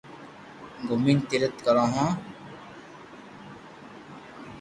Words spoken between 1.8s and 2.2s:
ھون